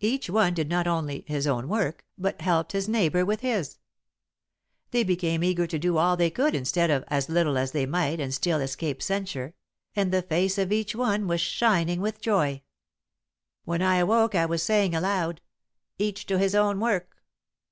Each 0.00 0.28
one 0.28 0.54
did 0.54 0.68
not 0.68 0.88
only 0.88 1.22
his 1.28 1.46
own 1.46 1.68
work 1.68 2.04
but 2.18 2.40
helped 2.40 2.72
his 2.72 2.88
neighbour 2.88 3.24
with 3.24 3.42
his. 3.42 3.78
They 4.90 5.04
became 5.04 5.44
eager 5.44 5.68
to 5.68 5.78
do 5.78 5.98
all 5.98 6.16
they 6.16 6.30
could 6.30 6.56
instead 6.56 6.90
of 6.90 7.04
as 7.06 7.28
little 7.28 7.56
as 7.56 7.70
they 7.70 7.86
might 7.86 8.18
and 8.18 8.34
still 8.34 8.60
escape 8.60 9.00
censure, 9.00 9.54
and 9.94 10.10
the 10.12 10.20
face 10.22 10.58
of 10.58 10.72
each 10.72 10.96
one 10.96 11.28
was 11.28 11.40
shining 11.40 12.00
with 12.00 12.20
joy. 12.20 12.62
"When 13.64 13.82
I 13.82 13.98
awoke 13.98 14.34
I 14.34 14.46
was 14.46 14.64
saying 14.64 14.96
aloud: 14.96 15.40
'Each 15.96 16.26
to 16.26 16.40
his 16.40 16.56
own 16.56 16.80
work!' 16.80 17.16